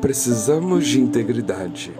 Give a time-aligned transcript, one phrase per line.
[0.00, 1.92] Precisamos de integridade.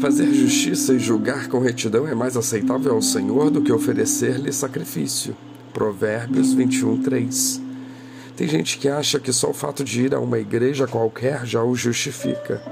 [0.00, 5.36] Fazer justiça e julgar com retidão é mais aceitável ao Senhor do que oferecer-lhe sacrifício.
[5.74, 7.60] Provérbios 21, 3.
[8.36, 11.62] Tem gente que acha que só o fato de ir a uma igreja qualquer já
[11.62, 12.62] o justifica.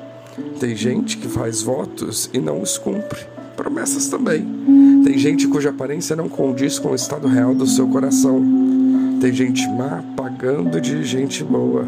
[0.59, 3.21] Tem gente que faz votos e não os cumpre.
[3.55, 4.47] Promessas também.
[5.05, 8.43] Tem gente cuja aparência não condiz com o estado real do seu coração.
[9.21, 11.87] Tem gente má pagando de gente boa.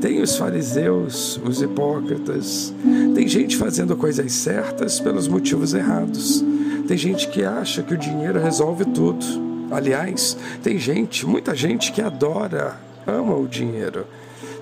[0.00, 2.72] Tem os fariseus, os hipócritas.
[3.14, 6.44] Tem gente fazendo coisas certas pelos motivos errados.
[6.86, 9.24] Tem gente que acha que o dinheiro resolve tudo.
[9.70, 14.06] Aliás, tem gente, muita gente que adora, ama o dinheiro.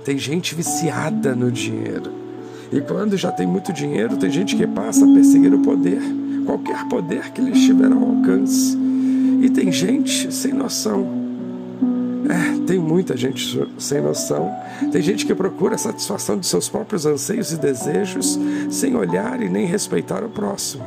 [0.05, 2.11] Tem gente viciada no dinheiro.
[2.73, 6.01] E quando já tem muito dinheiro, tem gente que passa a perseguir o poder,
[6.47, 8.77] qualquer poder que lhe estiver ao alcance.
[9.43, 11.24] E tem gente sem noção
[12.29, 14.51] é, tem muita gente sem noção.
[14.91, 18.39] Tem gente que procura a satisfação de seus próprios anseios e desejos
[18.71, 20.85] sem olhar e nem respeitar o próximo.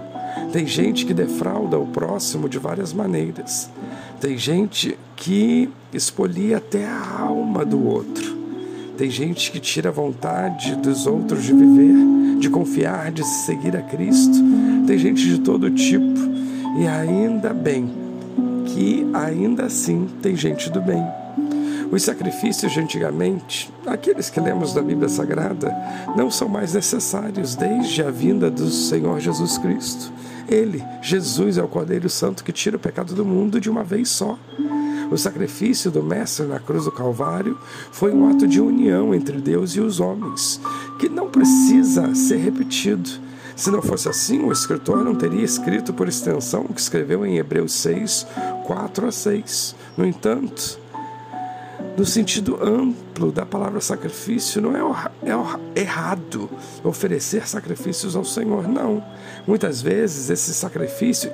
[0.52, 3.70] Tem gente que defrauda o próximo de várias maneiras.
[4.20, 8.36] Tem gente que expolia até a alma do outro.
[8.98, 13.82] Tem gente que tira a vontade dos outros de viver, de confiar, de seguir a
[13.82, 14.38] Cristo.
[14.88, 16.18] Tem gente de todo tipo.
[16.80, 17.90] E ainda bem
[18.66, 21.04] que ainda assim tem gente do bem.
[21.92, 25.74] Os sacrifícios de antigamente, aqueles que lemos da Bíblia Sagrada,
[26.16, 30.12] não são mais necessários desde a vinda do Senhor Jesus Cristo.
[30.50, 34.10] Ele, Jesus, é o Cordeiro Santo que tira o pecado do mundo de uma vez
[34.10, 34.38] só.
[35.10, 37.58] O sacrifício do Mestre na cruz do Calvário
[37.92, 40.60] foi um ato de união entre Deus e os homens,
[41.00, 43.10] que não precisa ser repetido.
[43.56, 47.38] Se não fosse assim, o escritor não teria escrito por extensão o que escreveu em
[47.38, 48.28] Hebreus 6,
[48.66, 49.76] 4 a 6.
[49.98, 50.80] No entanto,
[51.98, 55.32] no sentido amplo da palavra sacrifício, não é,
[55.76, 56.48] é errado
[56.84, 59.04] oferecer sacrifícios ao Senhor, não.
[59.48, 61.34] Muitas vezes esses sacrifícios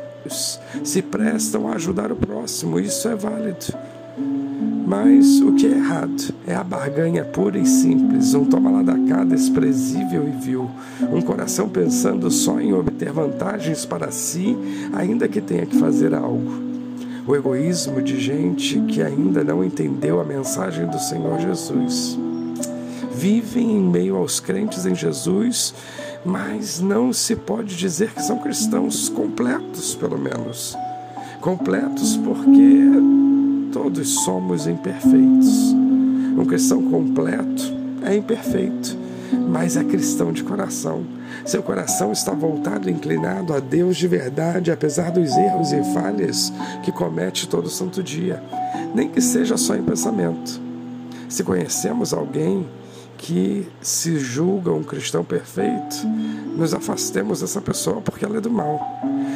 [0.81, 3.65] se prestam a ajudar o próximo, isso é válido.
[4.87, 8.97] Mas o que é errado é a barganha pura e simples, um toma lá da
[8.99, 10.71] cá desprezível e vil,
[11.11, 14.55] um coração pensando só em obter vantagens para si,
[14.93, 16.72] ainda que tenha que fazer algo
[17.25, 22.17] o egoísmo de gente que ainda não entendeu a mensagem do Senhor Jesus.
[23.13, 25.73] Vivem em meio aos crentes em Jesus,
[26.25, 30.75] mas não se pode dizer que são cristãos completos, pelo menos.
[31.39, 32.81] Completos porque
[33.71, 35.73] todos somos imperfeitos.
[36.37, 37.73] Um cristão completo
[38.03, 38.97] é imperfeito,
[39.33, 41.03] mas é cristão de coração
[41.45, 46.91] seu coração está voltado, inclinado a Deus de verdade, apesar dos erros e falhas que
[46.91, 48.41] comete todo santo dia,
[48.95, 50.61] nem que seja só em pensamento.
[51.27, 52.65] Se conhecemos alguém
[53.17, 55.95] que se julga um cristão perfeito,
[56.57, 58.79] nos afastemos dessa pessoa porque ela é do mal.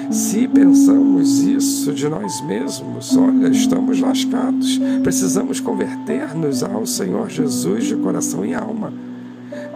[0.10, 4.80] Se pensamos isso de nós mesmos, olha, estamos lascados.
[5.04, 8.94] Precisamos converter-nos ao Senhor Jesus de coração e alma.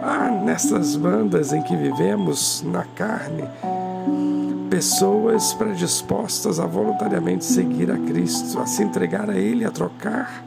[0.02, 3.44] Há nessas bandas em que vivemos na carne
[4.68, 10.44] pessoas predispostas a voluntariamente seguir a Cristo, a se entregar a Ele, a trocar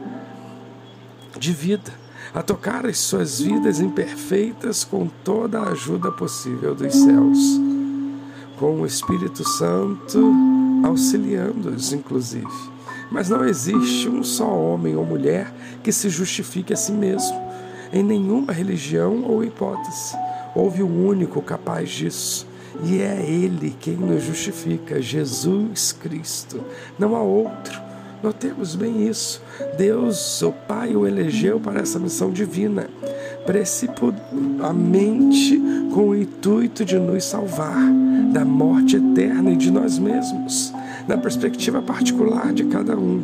[1.38, 1.90] de vida,
[2.34, 7.38] a tocar as suas vidas imperfeitas com toda a ajuda possível dos céus,
[8.58, 10.34] com o Espírito Santo
[10.84, 12.46] auxiliando-os, inclusive.
[13.10, 15.50] Mas não existe um só homem ou mulher
[15.82, 17.45] que se justifique a si mesmo
[17.96, 20.14] em nenhuma religião ou hipótese.
[20.54, 22.46] Houve um único capaz disso.
[22.84, 26.60] E é Ele quem nos justifica, Jesus Cristo.
[26.98, 27.80] Não há outro.
[28.22, 29.42] Notemos bem isso.
[29.78, 32.90] Deus, o Pai, o elegeu para essa missão divina,
[33.46, 35.58] precipitadamente
[35.94, 37.80] com o intuito de nos salvar
[38.30, 40.70] da morte eterna e de nós mesmos,
[41.08, 43.22] na perspectiva particular de cada um.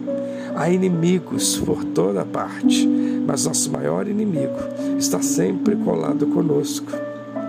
[0.55, 2.89] Há inimigos por toda parte,
[3.27, 4.57] mas nosso maior inimigo
[4.99, 6.93] está sempre colado conosco,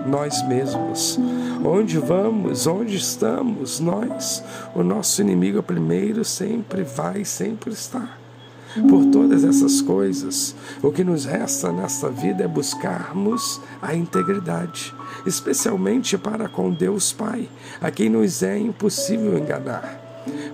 [0.06, 1.18] nós mesmos.
[1.64, 4.42] Onde vamos, onde estamos, nós,
[4.74, 8.18] o nosso inimigo primeiro sempre vai, sempre está.
[8.88, 14.92] Por todas essas coisas, o que nos resta nesta vida é buscarmos a integridade,
[15.24, 17.48] especialmente para com Deus Pai,
[17.80, 20.03] a quem nos é impossível enganar.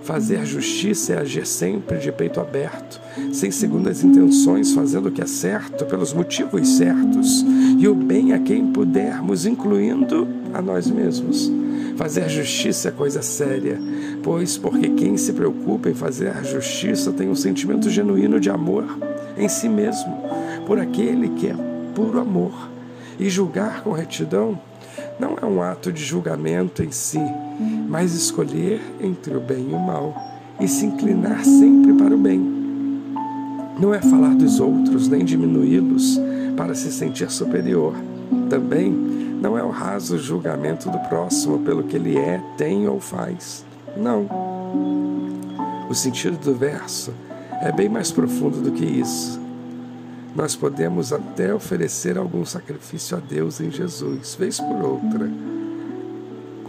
[0.03, 2.99] Fazer justiça é agir sempre de peito aberto,
[3.31, 7.45] sem segundas intenções, fazendo o que é certo pelos motivos certos,
[7.77, 11.51] e o bem a quem pudermos, incluindo a nós mesmos.
[11.95, 13.79] Fazer justiça é coisa séria,
[14.23, 18.85] pois porque quem se preocupa em fazer justiça tem um sentimento genuíno de amor
[19.37, 20.17] em si mesmo,
[20.65, 21.55] por aquele que é
[21.93, 22.69] puro amor.
[23.19, 24.59] E julgar com retidão
[25.21, 27.21] não é um ato de julgamento em si,
[27.87, 30.15] mas escolher entre o bem e o mal
[30.59, 32.39] e se inclinar sempre para o bem.
[33.79, 36.19] Não é falar dos outros nem diminuí-los
[36.57, 37.93] para se sentir superior.
[38.49, 43.63] Também não é o raso julgamento do próximo pelo que ele é, tem ou faz.
[43.95, 44.25] Não.
[45.87, 47.13] O sentido do verso
[47.61, 49.40] é bem mais profundo do que isso.
[50.35, 55.29] Nós podemos até oferecer algum sacrifício a Deus em Jesus, vez por outra.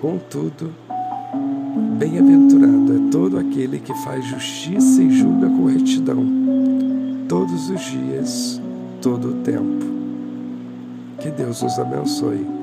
[0.01, 0.73] Contudo,
[1.97, 6.27] bem-aventurado é todo aquele que faz justiça e julga com retidão,
[7.29, 8.61] todos os dias,
[9.01, 9.87] todo o tempo.
[11.21, 12.62] Que Deus nos abençoe